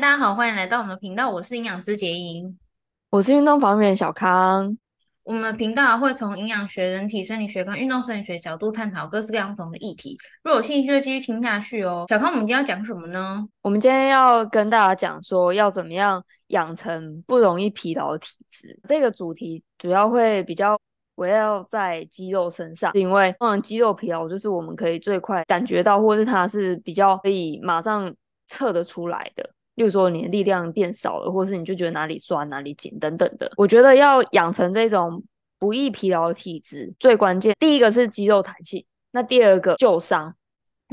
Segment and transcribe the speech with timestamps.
[0.00, 2.56] 大家好，欢迎来到我们的频道，我是营养师杰莹，
[3.10, 4.78] 我是运动防护员小康。
[5.24, 10.16] 我们的频道会从营养学、人体生理学跟运动生理学角度探讨各式各样不同的议题。
[10.44, 12.06] 如果有兴趣，就继续听下去哦。
[12.08, 13.44] 小康，我们今天要讲什么呢？
[13.60, 18.78] 我们今天要跟大家讲说，要怎么样养成不容易疲劳的体质。
[18.86, 20.80] 这个主题主要会比较
[21.16, 28.14] 围绕在肌肉身上，因为通常肌肉疲劳就是我们可以最快感觉到，或是它是比较可以马上
[28.46, 29.50] 测得出来的。
[29.78, 33.50] 例如说你的力量变少了，或是你就觉得哪里酸哪里紧等等的。
[33.56, 35.22] 我觉得要养成这种
[35.56, 40.34] 不易疲劳的体质，最关键第一个是肌肉弹性，那第二个旧伤。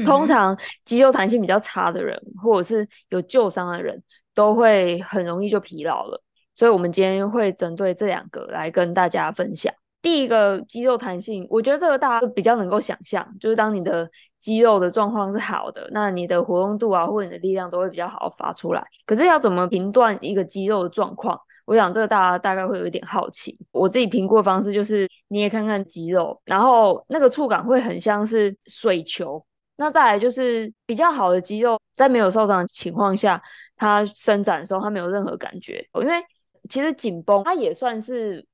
[0.06, 4.04] 通常肌肉弹性比较差的人，或者是有旧伤的人，
[4.34, 6.22] 都会很容易就疲劳了。
[6.54, 9.74] 所以我们今天会针对这两个来跟大家分享。
[10.06, 14.08] 第一个肌肉弹性，我觉得这个大家比较能够想象，就是当你的
[14.40, 18.84] 肌肉的状况是好的，那你的活动度啊，或者你的力量都会比较好发出来。
[19.08, 21.36] 可是要怎么评断一个肌肉的状况？
[21.66, 23.58] 我想这个大家大概会有一点好奇。
[23.72, 29.44] 我自己评估的方式就是，你也看看肌肉，然后那个触感会很像是水球。
[29.78, 33.42] 那再来就是比较好的肌肉，在没有受伤的情况下，
[33.76, 36.24] 它伸展的时候它没有任何感觉，因为
[36.70, 38.46] 其实紧绷它也算是。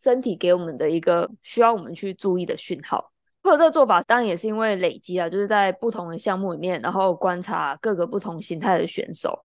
[0.00, 9.44] 身体给我们的一个需要我们去注意的讯号，或者这个做法当然也是因为累积啊，就是在不同的项目里面，然后观察各个不同形态的选手。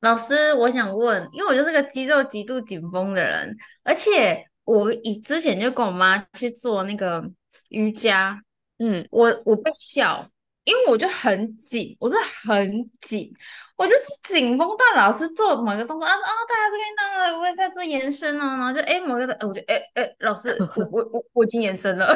[0.00, 7.22] 老师，我想问，因为我就是个肌肉极度紧绷的人，而且我以之前就跟我妈去做那个
[7.68, 8.40] 瑜伽，
[8.78, 10.26] 嗯，我我被笑，
[10.64, 13.30] 因为我就很紧，我是很紧。
[13.76, 22.14] 我就是紧绷到老师做某一个动作啊，哦，大家这边呢，在做延伸啊，然后就哎某一个，我就哎哎老师， 我我我我已经延伸了， 我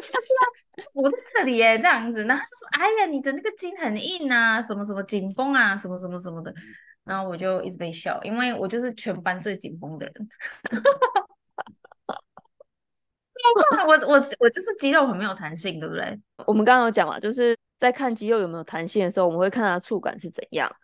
[0.00, 0.42] 下次啊，
[0.94, 6.52] 我在这里耶，这样子，然后就说哎呀，你的那个筋很硬啊，什么什么紧绷啊，什么什么什么的，
[7.04, 10.14] 然后我就一直被笑，因为我就是全班最紧绷的人，
[13.86, 16.18] 我我我就是肌肉很没有弹性，对不对？
[16.46, 17.56] 我们刚刚有讲嘛，就是。
[17.78, 20.74] 在看肌肉有没有弹性的时候，我们会看它触感是怎样，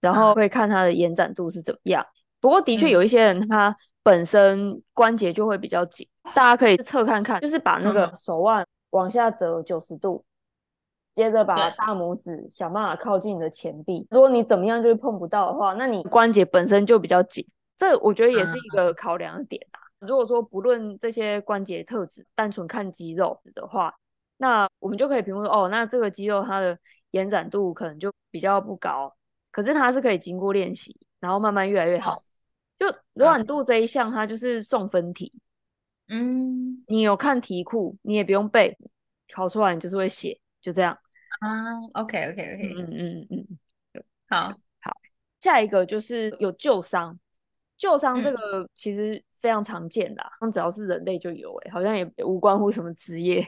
[0.00, 2.04] 然后会看它的延展度是怎么样。
[2.42, 10.22] 不过的确有一些人他本身关节就会比较紧，嗯、大家可以侧看看，就是把那个手腕往下折九十度，
[11.14, 14.06] 接着把大拇指想办法靠近你的前臂。
[14.10, 17.46] 如果你怎么样就是碰不到的话，那你关节本身就比较紧，
[17.78, 19.80] 这我觉得也是一个考量的点啊。
[20.00, 23.94] 如果说不论这些关节特质，单纯看肌肉的话。
[24.38, 26.76] 那我们就可以评估说，哦，那这个肌肉它的
[27.12, 29.14] 延展度可能就比较不高，
[29.52, 32.24] 可是它是可以经过练习，然后慢慢越来越好。
[32.82, 35.32] 就柔软度这一项，它就是送分题。
[36.08, 38.76] 嗯，你有看题库，你也不用背，
[39.32, 40.98] 考出来你就是会写，就这样。
[41.40, 43.46] 啊，OK OK OK，嗯嗯嗯
[43.94, 44.48] 嗯，好
[44.80, 44.92] 好。
[45.40, 47.16] 下一个就是有旧伤，
[47.76, 53.46] 旧伤这个其实非常常见的，那只要是人类就有，哎，好像也无关乎什么职业。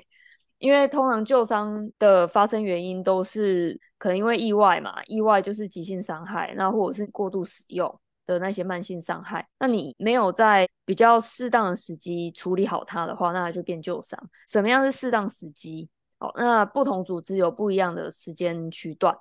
[0.59, 9.47] 因为通常旧伤的发生原因都是可能因为意外嘛，意外就是急性伤害，那或者是过度使用的那些慢性伤害。
[9.59, 14.19] 那你没有在比较适当的时机处理好它的话，那它就变旧伤。
[14.49, 15.89] 什么样是适当时机？
[16.19, 19.17] 好，那不同组织有不一样的时间区段。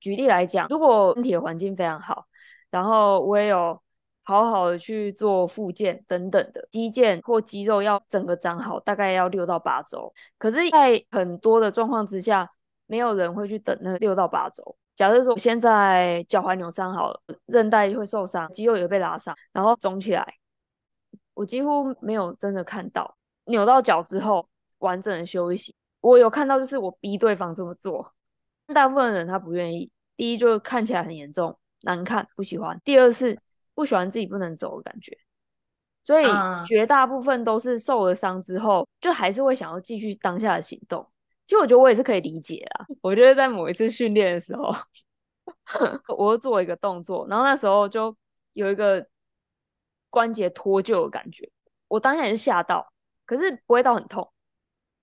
[0.00, 2.26] 举例来讲，如果身体的环境非常好，
[2.70, 3.80] 然后我也有。
[4.28, 10.12] 好好的去做复健等等的肌腱或肌肉要整个长好，大概要六到八周。
[10.36, 12.50] 可是，在很多的状况之下，
[12.86, 14.76] 没有人会去等那六到八周。
[14.96, 20.26] 假设说我现在脚踝扭伤好了，韧带会受伤，肌肉也会被拉伤，然后肿起来，
[21.34, 24.48] 我几乎没有真的看到扭到脚之后
[24.78, 25.74] 完整的休息。
[26.00, 28.12] 我有看到，就是我逼对方这么做，
[28.74, 29.90] 大部分人他不愿意。
[30.16, 33.38] 第一，就是看起来很严重，难看，不喜欢；第二是。
[33.76, 35.14] 不喜欢自己不能走的感觉，
[36.02, 36.24] 所以
[36.64, 41.06] 绝大部分都是受了伤之后，就还是会想要继续当下的行动。
[41.46, 42.86] 其实我觉得我也是可以理解啊。
[43.00, 44.74] 我觉得在某一次训练的时候，
[46.18, 48.14] 我会做一个动作，然后那时候就
[48.52, 49.06] 有一个
[50.10, 51.50] 关节脱臼的感觉。
[51.88, 52.92] 我当下也是吓到，
[53.24, 54.30] 可是不会到很痛，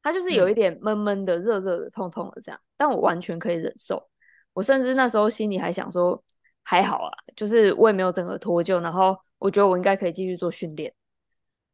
[0.04, 4.10] 它就是有一点闷闷的、热热的、痛痛的这样，但我完全可以忍受。
[4.54, 6.24] 我甚至那时候心里还想说。
[6.66, 10.94] 还好啊，就是我也没有整个脱臼，然后我觉得我应该可以继续做训练。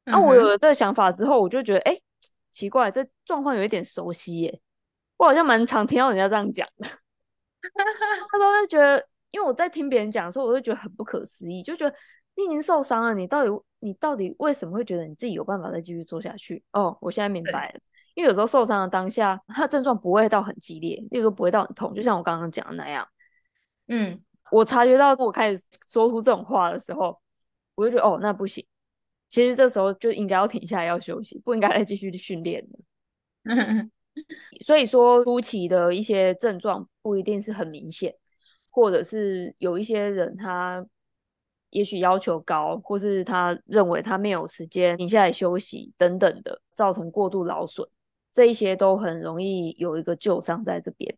[0.05, 2.01] 那、我有了这个想法之后，我就觉得，哎、欸，
[2.51, 4.61] 奇怪，这状况有一点熟悉耶，
[5.17, 6.87] 我好像蛮常听到人家这样讲的。
[8.31, 11.95] 他都会觉得，因为我在听别人讲的时候，我会觉得很不可思议，就觉得
[12.35, 16.63] 你已经受伤了，你到底你到底为什么会觉得你自己有办法再继续做下去？
[16.71, 17.79] 哦，我现在明白了，
[18.15, 23.07] 因为有时候受伤的当下，他的症状不会到很激烈，例如说不会到很痛，就像我刚刚讲的那样。
[23.87, 24.19] 嗯。
[24.51, 27.21] 我察觉到我开始说出这种话的时候，
[27.75, 28.65] 我就觉得哦，那不行。
[29.29, 32.79] 其实这时候就应该要停下来，要休息，不应该再继续训练了。
[34.65, 38.13] 所以说，初期的一些症状不一定是很明显，
[38.69, 40.85] 或者是有一些人他
[41.69, 47.87] 也许要求高，或是他认为他没有时间停下来休息等等的，造成过度劳损，
[48.33, 51.15] 这一些都很容易有一个旧伤在这边。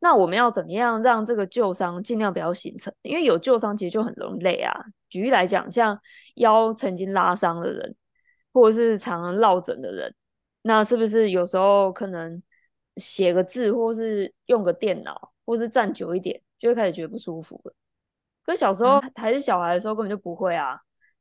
[0.00, 2.92] 那我们要怎么样让这个旧伤尽量不要形成？
[3.02, 4.72] 因为有旧伤其实就很容易累啊。
[5.08, 5.98] 举例来讲，像
[6.36, 7.96] 腰曾经拉伤的人，
[8.52, 10.14] 或者是常常落枕的人，
[10.62, 12.42] 那是不是有时候可能
[12.96, 17.74] 写个字，或是用个电脑，或是站久一点，就会开始觉得不舒服了？
[18.44, 20.80] 可小时候还是小孩的时候，根本就不会啊。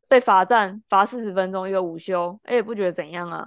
[0.10, 3.46] 被罚站罚四十分钟一个午休，哎，也不觉得怎样啊。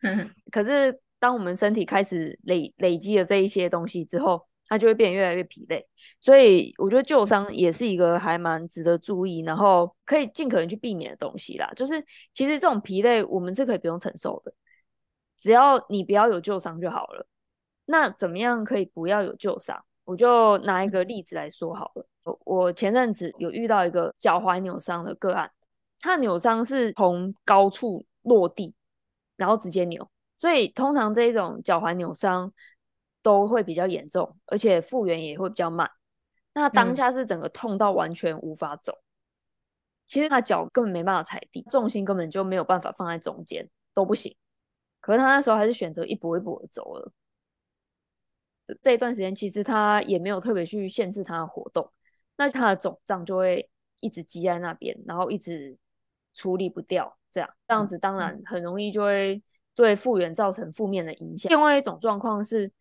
[0.52, 5.84] 可是当我们身体开始累累积了这一些东西之后，它就会变得越来越疲累，
[6.20, 11.68] 所以我觉得旧伤也是一个还蛮值得注意，然后可以尽可能去避免的东西啦。
[11.74, 12.00] 就是
[12.32, 14.54] 其实这种疲累我们是可以不用承受的，
[15.36, 17.26] 只要你不要有旧伤就好了。
[17.84, 19.84] 那怎么样可以不要有旧伤？
[20.04, 22.06] 我就拿一个例子来说好了。
[22.44, 25.50] 我前阵子有遇到一个脚踝扭伤的个案，
[25.98, 28.72] 他扭伤是从高处落地，
[29.36, 32.52] 然后直接扭，所以通常这一种脚踝扭伤。
[33.22, 35.90] 都会比较严重，而且复原也会比较慢。
[36.52, 39.04] 那当下是整个痛到完全无法走，嗯、
[40.08, 44.36] 其实他脚根本没办法踩地，重心根本就没有办法放在中间，都不行。
[45.00, 47.12] 可是他那时候还是选择一步一步的走了。
[48.82, 51.88] 这一段时间其实他也没有特别去限制他的活动，
[52.36, 53.70] 那他的肿胀就会
[54.00, 55.78] 一直积在那边，然后一直
[56.34, 59.40] 处理不掉，这样这样子当然很容易就会
[59.76, 61.48] 对复原造成负面的影响。
[61.48, 62.72] 另外一种状况是。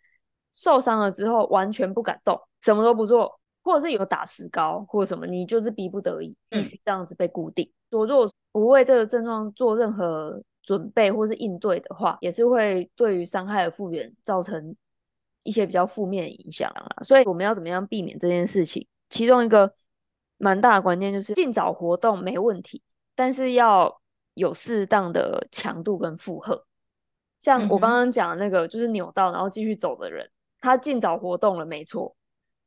[0.52, 7.72] 受伤了之后完全不敢动，什么都不做，或者是有打石膏或者什么，你就是逼不得已必须这样子被固定。
[7.92, 14.76] 我、嗯、如果不为这个症状做任何准备或是应对的话，也是会对于伤害的复原造成
[15.44, 17.04] 一些比较负面的影响啊。
[17.04, 18.86] 所以我们要怎么样避免这件事情？
[19.10, 19.74] 其中一个
[20.38, 22.82] 蛮大的关键就是尽早活动没问题，
[23.16, 24.02] 但是要
[24.34, 26.66] 有适当的强度跟负荷。
[27.40, 30.30] 像我刚刚讲的那个，就是扭到然后继续走的人。
[30.60, 32.16] 他尽早活动了，没错，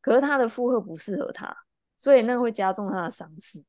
[0.01, 1.57] 可是他的负荷不适合他，
[1.97, 3.63] 所以那个会加重他的伤势。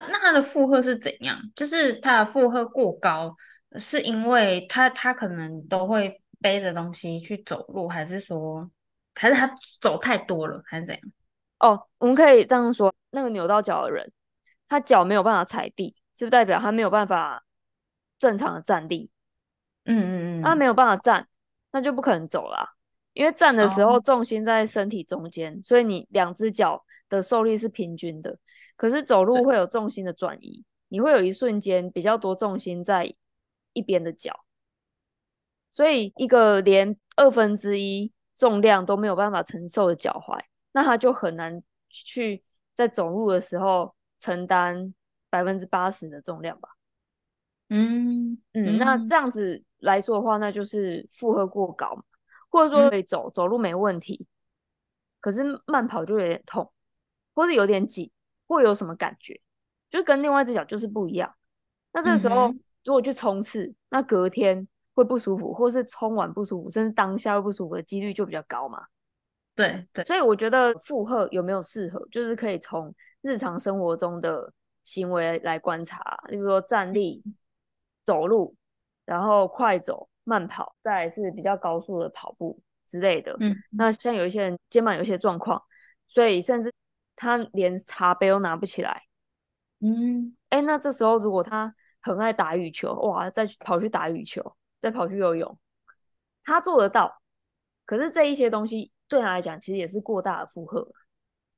[0.00, 1.36] 那他的负荷是怎样？
[1.56, 3.34] 就是他的负荷过高，
[3.72, 8.70] 是因为他他可能都会背着东西去走路，还是说，
[9.14, 11.02] 还是他走太多了，还是怎样？
[11.58, 14.12] 哦，我们可以这样说，那个扭到脚的人，
[14.68, 17.44] 他脚没有办法踩地，是不是代表他没有办法
[18.20, 19.10] 正常的站立？
[19.84, 21.26] 嗯嗯嗯，他没有办法站，
[21.72, 22.68] 那就不可能走了啊。
[23.18, 25.64] 因为站的时候重心在身体中间，oh.
[25.64, 28.38] 所以你两只脚的受力是平均的。
[28.76, 33.12] 可是走路会有重心的转移，你会有一瞬间比较多重心在
[33.72, 34.44] 一边的脚，
[35.68, 42.44] 所以一个连二分之一重量都没有办法承受的脚踝，那他就很难去
[42.76, 44.94] 在走路的时候承担
[45.28, 46.68] 百分之八十的重量吧。
[47.70, 52.04] 嗯嗯，那这样子来说的话，那就是负荷过高嘛。
[52.50, 54.26] 或者说可以走、嗯、走路没问题，
[55.20, 56.72] 可是慢跑就有点痛，
[57.34, 58.10] 或者有点紧，
[58.46, 59.40] 会有什么感觉，
[59.90, 61.34] 就跟另外一只脚就是不一样。
[61.92, 68.86] 那这个时候如果去冲刺，那隔天会不舒服，或是冲完不舒服，甚至当下会不舒服的几率就比较高嘛。
[69.54, 74.52] 对对，所以我觉得负荷有没有适合，就是可以从日常生活中的
[74.84, 77.24] 行为来观察，例如说站立、
[78.04, 78.54] 走路，
[79.04, 80.08] 然后快走。
[80.28, 83.34] 慢跑，再来是比较高速的跑步之类的。
[83.40, 85.62] 嗯，那像有一些人肩膀有一些状况，
[86.06, 86.70] 所以甚至
[87.16, 89.04] 他连茶杯都拿不起来。
[89.80, 95.58] 嗯，哎、欸，那这时候如果他很爱打羽球，哇，再跑去打羽球，再跑去游泳，
[96.44, 97.22] 他做得到。
[97.86, 100.86] 可是这一些东西对他来讲，其实也是过大的负荷，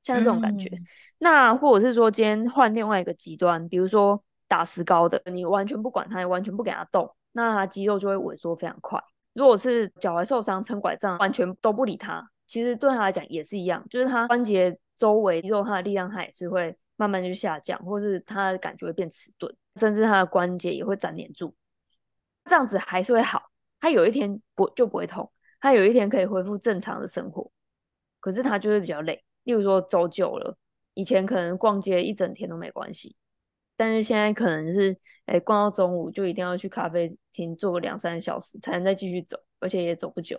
[0.01, 0.69] 像这种感觉。
[0.69, 0.87] 嗯、
[1.19, 7.13] 那或者是说，今天换另外一个极端，比如说打石膏的，你完全不管他，也完全不给他动。
[7.33, 9.03] 那他肌肉就会萎缩非常快。
[9.33, 21.55] 如果是脚踝受伤撑拐杖，完全都不理他，其实对他来讲也是一样，就是他关节周围肌肉他的力量，他也是会慢慢就下降，或是他的感觉会变迟钝，甚至他的关节也会粘连住。
[22.47, 23.43] 这样子还是会好，
[23.81, 27.51] 他有一天不就不会痛，他有一天可以恢复正常的生活。
[28.19, 30.55] 可是他就会比较累，例如说走久了，
[30.95, 33.17] 以前可能逛街一整天都没关系。
[33.81, 34.95] 但是现在可能是，
[35.25, 40.39] 哎、逛到中午就一定要去咖啡厅坐个两三小时才能再继续走，而且也走不久，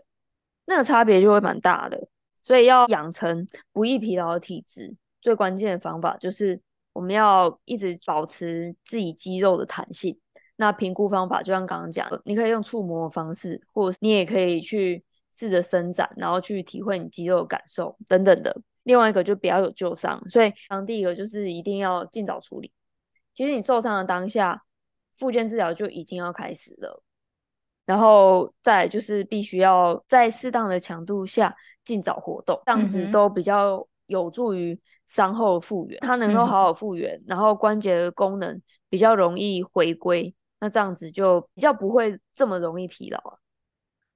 [0.67, 2.07] 那个差别就会蛮大的。
[2.43, 6.61] 所以要养成不易疲劳的体质，最关键的方法就是
[6.93, 10.15] 我们要一直保持自己肌肉的弹性。
[10.57, 18.55] 那评估方法就像刚刚讲的，你可以用触摸的方式，或者你也可以去试着伸展，然后去体会你肌肉的感受等等的。
[18.83, 22.71] 另外一个就不要有旧伤，所以当第一个就是一定要尽早处理。
[23.35, 24.63] 其实你受伤的当下，
[25.13, 27.03] 复健治疗就已经要开始了。
[27.85, 35.99] 然后再就是必须要在适当的强度下尽早活动，这样子都比较有助于伤后复原。
[35.99, 43.40] 它能够好好复原，然后关节的功能比较容易回归，那这样子就比较不会这么容易疲劳啊。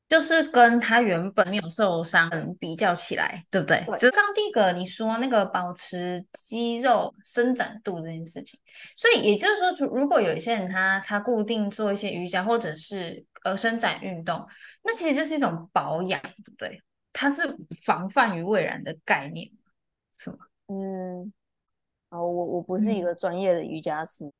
[0.08, 3.84] 就是跟他原本没有受伤比较起来，对不对？
[3.88, 8.60] 对，就是刚第一个你说那个保持肌肉伸展度这件事情，
[8.96, 14.46] 所以也就是说，如果有一些人他他固定做一些瑜伽或者是呃伸展运动，
[14.84, 16.80] 那其实就是一种保养，对不对？
[17.12, 17.42] 它是
[17.84, 19.50] 防范于未然的概念，
[20.16, 20.38] 是吗？
[20.68, 21.34] 嗯，
[22.10, 24.34] 哦，我我不是一个专业的瑜伽师，嗯、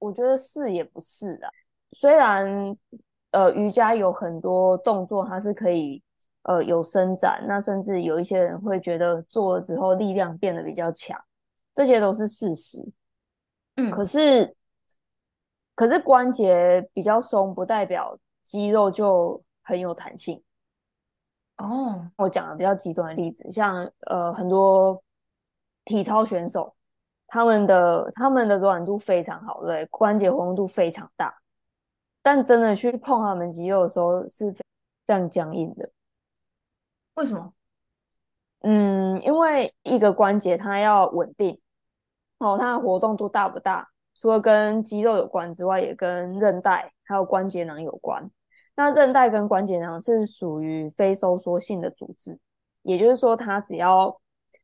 [0.00, 1.48] 我觉得是也不是啊，
[1.92, 2.76] 虽然。
[3.36, 6.02] 呃，瑜伽有很多动作，它是可以
[6.44, 11.20] 呃有伸展，那甚至有一些人会觉得做了之后力量变得比较强，
[11.74, 12.82] 这些都是事实。
[13.74, 14.56] 嗯，可是
[15.74, 20.42] 可是关节比较松，不代表肌肉就很有弹性。
[21.58, 25.02] 哦，我讲的比较极端的例子，像呃很多
[25.84, 26.74] 体操选手，
[27.26, 31.36] 他们的他们的柔软度非常好，对，关节活动度非常大。
[32.26, 34.64] 但真的去碰他们肌肉的时候是非
[35.06, 35.88] 常僵硬的，
[37.14, 37.52] 为什么？
[38.62, 41.60] 嗯，因为一个关节它要稳定
[42.38, 43.88] 哦，它的活动度大不大？
[44.16, 48.28] 除了跟肌肉有关之外，也跟韧带还有关节囊有关。
[48.74, 52.36] 那韧带跟关节囊是属于非收缩性的组织，
[52.82, 54.20] 也就是说，它只要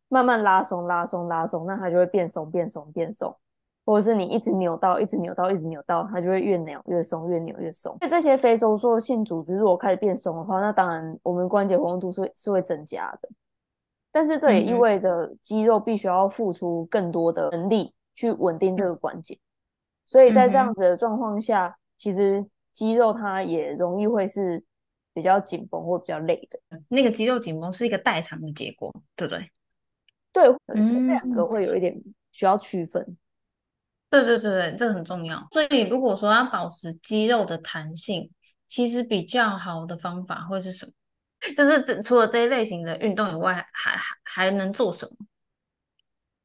[0.08, 3.36] 慢慢拉松、拉松、拉松，那它就会变松、变松、变松。
[3.84, 7.96] 或者是你一直扭到，一直扭到，一直扭到，它就会越扭越松，越扭越松。
[8.00, 13.28] 那这些非收缩性组织如果开始变松的话，那当然我们关节活动度是会是会增加的。
[14.12, 19.38] 但是这也意味着肌肉必须要付出更多的能力去稳定这个关节。
[20.04, 24.62] 所以在这样子的状况下，其实肌肉它也容易会是
[25.14, 26.78] 比较紧绷或比较累的。
[26.88, 29.50] 那个肌肉紧绷是一个代偿的结果，对不对？
[30.32, 31.98] 对，所以这两个会有一点
[32.32, 33.16] 需要区分。
[34.12, 35.48] 对对对对，这很重要。
[35.52, 38.30] 所以如果说要保持肌肉的弹性，
[38.68, 40.92] 其实比较好的方法会是什么？
[41.56, 45.26] 就是除了这一类型的运动以外，还还还能做什么？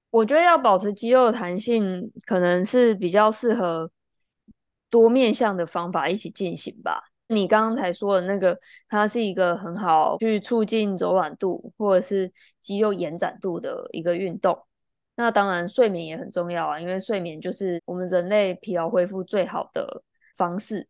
[0.10, 3.92] 我觉得要保持肌肉的弹性，可能是比较适合
[4.90, 7.04] 多面向的方法一起进行吧。
[7.28, 8.58] 你刚刚才说的那个，
[8.88, 12.32] 它是一个很好去促进柔软度或者是
[12.62, 14.58] 肌肉延展度的一个运动。
[15.20, 20.04] 那当然，睡眠也很重要啊，因为睡眠就是我们人类疲劳恢复最好的
[20.36, 20.88] 方式，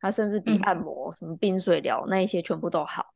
[0.00, 3.06] 它甚至比按摩、嗯、什么冰水疗那一些全部都好。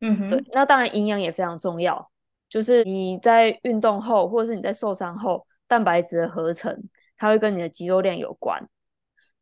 [0.00, 0.44] 嗯哼，对。
[0.52, 2.10] 那当然，营养也非常重要，
[2.48, 6.76] 就是你在运动后，或者是你在受伤后，蛋白质的合成，
[7.16, 8.68] 它会跟你的肌肉量有关。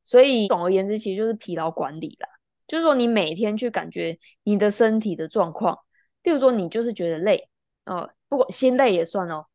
[0.04, 2.28] 所以总而言之，其实就是疲劳管理啦，
[2.68, 5.78] 就是说你每天去感觉你的身体的状况，
[6.24, 7.48] 例如说你就是觉得累，
[7.86, 9.46] 哦，不管心累也算哦。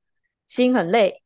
[0.51, 1.23] 心很累，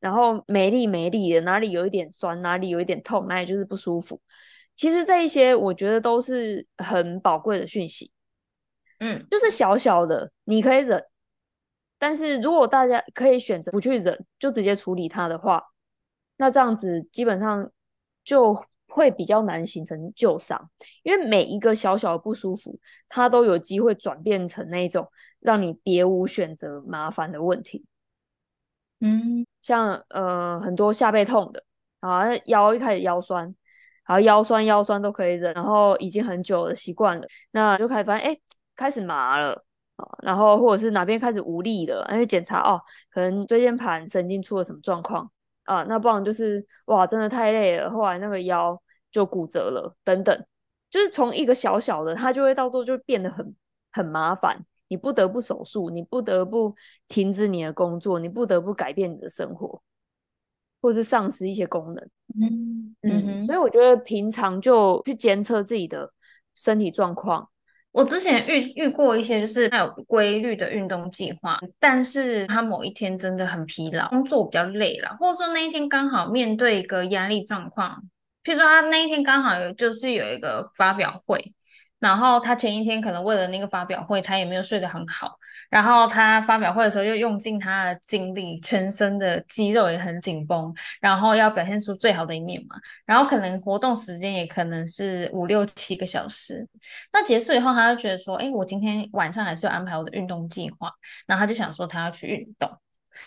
[0.00, 4.18] 然后没力没力的，哪里有一点酸，哪里有一点痛，哪里就是不舒服。
[4.74, 8.10] 其实这一些我觉得都是很宝贵的讯息。
[9.00, 11.04] 嗯，就是小小的你可以忍，
[11.98, 15.62] 但是如果大家可以选择不去忍，就直接处理它的话，
[16.38, 17.70] 那这样子基本上
[18.24, 20.70] 就会比较难形成旧伤，
[21.02, 25.06] 因为每一个小小的不舒服，它都有机会转变成那种
[25.40, 27.84] 让你别无选择、麻烦的问题。
[29.04, 31.64] 嗯，像呃很多下背痛的
[31.98, 33.44] 啊，腰一开始腰酸，
[34.06, 38.38] 然后腰酸腰酸都可以忍，然后已经很久了习惯了，那就开始发现哎
[38.76, 39.64] 开始麻了
[39.96, 42.80] 啊，然后或者是哪边开始无力了，哎检查哦，
[43.10, 45.28] 可能椎间盘神经出了什么状况
[45.64, 48.80] 啊，那不然就是哇真的太累了，后来那个腰
[49.10, 50.46] 就骨折了等等，
[50.90, 53.52] 就是从一个小小的，它就会到时候就变得很
[53.90, 54.64] 很麻烦。
[54.92, 56.74] 你不得不手术，你不得不
[57.08, 59.80] 停止你的工作，你不得不改变你的生活，
[60.82, 62.08] 或是丧失一些功能。
[62.38, 66.12] 嗯嗯，嗯，所以我觉得平常就去监测自己的
[66.54, 67.48] 身体状况。
[67.90, 78.02] 我之前遇遇过一些，就是他有规律的运动计划，但是他某一天真的很疲劳，工作比较累了，或者说那一天刚好面对一个压力状况，
[78.44, 81.42] 譬如说他那一天刚好有就是有一个发表会。
[82.02, 85.38] 然后他前一天可能为了那个发表会，他也没有睡得很好，
[85.70, 92.74] 然后他发表会的时候又用尽他的精力，全身的肌肉也很紧绷，然后要表现出最好的一面嘛。
[93.06, 96.66] 然后可能活动时间也可能是五六七个小时。
[97.12, 100.90] 那结束以后，他就觉得说，哎，我今天晚上还是要安排我的运动计划。
[101.26, 102.68] 然后他就想说，他要去运动。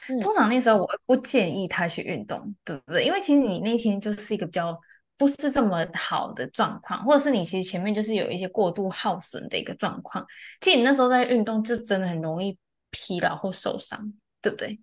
[0.09, 3.05] 嗯、通常那时候我不建议他去运动，对不对？
[3.05, 4.77] 因为其实你那天就是一个比较
[5.17, 10.25] 不是这么好的状况，或者是你其实前面就是有一些过度耗损的一个状况。
[10.61, 12.57] 其实你那时候在运动，就真的很容易
[12.91, 14.79] 疲劳或受伤，对不对？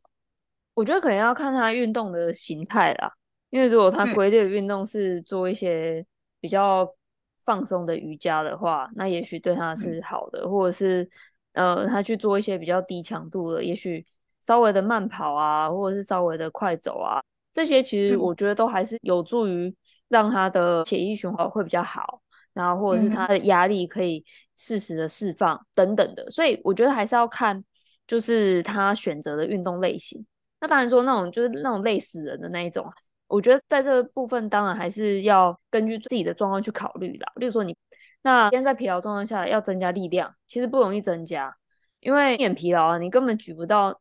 [0.75, 3.13] 我觉得可能要看他运动的形态啦，
[3.51, 6.05] 因为如果他规律的运动是做一些
[6.41, 6.89] 比较
[7.45, 11.09] 放松的瑜伽的话，那也许对他是好的，嗯、或者是
[11.53, 14.07] 呃，他去做一些比较低强度的，也许。
[14.45, 17.23] 稍微的慢跑啊，或者是稍微的快走啊，
[17.53, 19.73] 这些其实我觉得都还是有助于
[20.13, 22.21] 让他的血液循环会比较好，
[22.53, 24.25] 然后或者是他的压力可以
[24.57, 26.31] 适时的释放等等的。
[26.31, 27.65] 所以我觉得还是要看，
[28.07, 30.25] 就是他选择的运动类型。
[30.61, 32.87] 那当然说那种就是那种累死人的那一种，
[33.27, 37.33] 我觉得在这个部分当然还是要根据自己的状况去考虑啦。
[37.37, 37.77] 例如说你
[38.23, 41.57] 那今天在疲劳状况下要增加力量，其实不容易增加，
[42.01, 43.99] 因为你很疲劳啊，你根本举不到。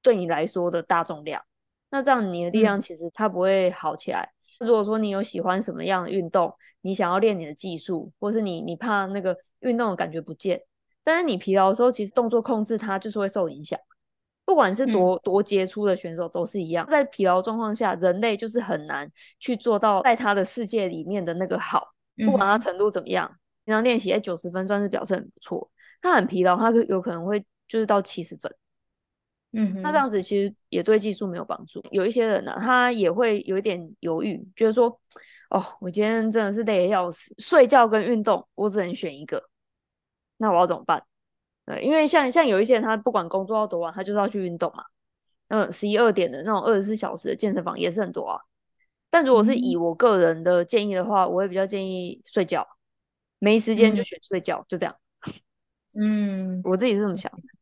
[0.00, 1.42] 对你来说的大重量，
[1.90, 4.22] 那这样你的力量其实它不会好起来。
[4.22, 10.60] 嗯、如果说你有喜欢什么样的运动，你想要练你的技术，或是你你怕那个运动的感觉不见，
[11.04, 13.78] 但是你疲劳的时候，其实动作控制它就是会受影响。
[14.44, 21.88] 不管是多、嗯、多杰出的选手都是一样，在疲劳状况下，人类就是很难去做到在他的世界里面的那个好。
[22.24, 23.30] 不管他程度怎么样，
[23.64, 25.70] 平常练习在九十分算是表现很不错。
[26.00, 28.50] 他很疲劳，他有可能会就是到七十分。
[29.52, 31.82] 嗯，那这样子其实也对技术没有帮助。
[31.90, 34.88] 有一些人呢、啊，他也会有一点犹豫，觉得说，
[35.50, 39.42] 哦，我今天真的是累得要死，睡觉跟运动，我只能选一个，
[40.36, 41.02] 那我要怎么办？
[41.64, 44.84] 对，因为像像有一些人，他不管工作到多晚，他就是要去运动嘛。
[45.48, 48.38] 嗯，十一二点的那种二十四小时的健身房也是很多啊。
[49.08, 52.68] 但如果是以我个人的建议的话，我会比较建议睡觉，
[53.38, 54.94] 没时间就选睡觉，嗯、就这样。
[55.98, 57.57] 嗯，我自己是这么想的。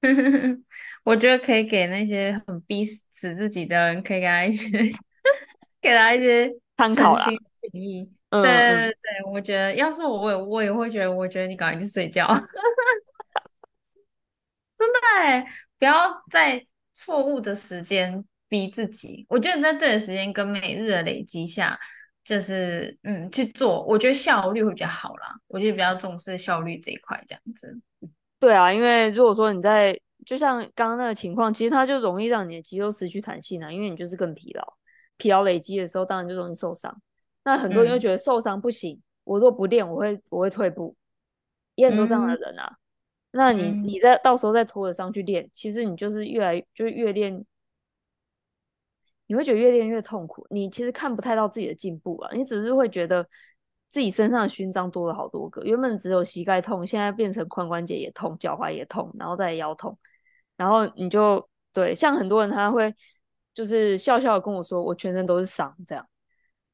[1.04, 4.78] 我觉得可以给那些很逼死自己的人，可以给他一些，
[5.80, 7.24] 给他一些参考啦。
[7.26, 7.36] 建
[7.72, 8.10] 议。
[8.30, 12.26] 对对对，对，我觉得要是我，我也我也会觉得，我觉得你赶快去睡觉。
[14.76, 15.44] 真的哎，
[15.78, 19.24] 不要在错误的时间逼自己。
[19.30, 21.78] 我觉得你在对的时间跟每日的累积下，
[22.22, 25.34] 就是嗯去做，我觉得效率会比较好啦。
[25.46, 27.80] 我觉得比较重视效率这一块，这样子。
[28.40, 34.74] 对啊，因为如果说你在，就像刚刚那个情况，其实它就容易让你的肌肉失去弹性啊，因为你就是更疲劳，
[35.16, 37.02] 疲劳累积的时候，当然就容易受伤。
[37.42, 40.94] 那很多人就觉得受伤不行，嗯、我若不练，我会我会退步，
[41.74, 42.68] 也很多这样的人啊。
[42.70, 42.78] 嗯、
[43.32, 47.44] 那你你在到时候再拖着上去练，其实你就是越来就是越练，
[49.26, 53.26] 你会觉得越练越痛苦，你其实看不太到自己的进步啊，你只是会觉得。
[53.88, 59.98] 自己身上的勋章多了好多个，原本只有膝盖痛，现在变成髋关节也痛，脚踝也痛，然后再腰痛，
[60.58, 62.94] 然后你就对，像很多人他会
[63.54, 66.06] 就是笑笑的跟我说，我全身都是伤，这样，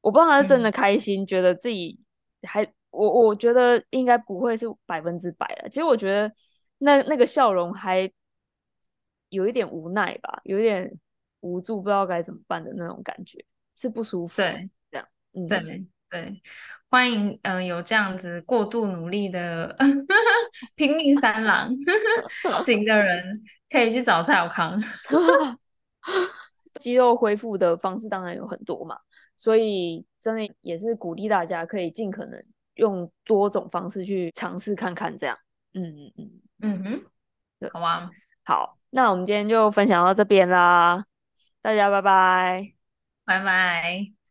[0.01, 1.97] 我不知道他是真的开心，嗯、觉得自己
[2.43, 6.29] 还我我觉得应该不会是百分之百了，其实我觉得
[6.79, 8.11] 那那个笑容还
[9.29, 10.91] 有一点无奈吧，有一点
[11.39, 16.41] 无助，不知道该怎么办的那种感觉，是不舒服，对，这样，嗯，对对。
[16.95, 19.75] 欢迎，嗯、呃，有这样子过度努力的
[20.75, 21.69] 拼命三郎
[22.57, 24.81] 型的人，可以去找蔡小康。
[26.79, 28.97] 肌肉恢复的方式当然有很多嘛，
[29.35, 32.41] 所以真的也是鼓励大家可以尽可能
[32.75, 35.37] 用多种方式去尝试看看，这样。
[35.73, 36.31] 嗯嗯嗯
[36.61, 37.03] 嗯哼，
[37.59, 38.09] 对好吗？
[38.45, 41.03] 好，那我们今天就分享到这边啦，
[41.61, 42.73] 大家拜拜，
[43.25, 44.24] 拜拜。